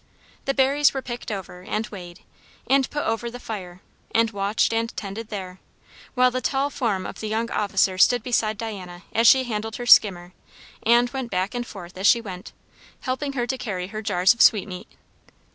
The 0.45 0.55
berries 0.55 0.95
were 0.95 1.03
picked 1.03 1.29
over, 1.31 1.61
and 1.61 1.85
weighed, 1.89 2.21
and 2.65 2.89
put 2.89 3.03
over 3.05 3.29
the 3.29 3.39
fire, 3.39 3.83
and 4.15 4.31
watched 4.31 4.73
and 4.73 4.89
tended 4.97 5.29
there; 5.29 5.59
while 6.15 6.31
the 6.31 6.41
tall 6.41 6.71
form 6.71 7.05
of 7.05 7.19
the 7.19 7.27
young 7.27 7.51
officer 7.51 7.99
stood 7.99 8.23
beside 8.23 8.57
Diana 8.57 9.03
as 9.13 9.27
she 9.27 9.43
handled 9.43 9.75
her 9.75 9.85
skimmer, 9.85 10.33
and 10.81 11.11
went 11.11 11.29
back 11.29 11.53
and 11.53 11.67
forth 11.67 11.99
as 11.99 12.07
she 12.07 12.19
went, 12.19 12.51
helping 13.01 13.33
her 13.33 13.45
to 13.45 13.59
carry 13.59 13.89
her 13.89 14.01
jars 14.01 14.33
of 14.33 14.41
sweetmeat. 14.41 14.87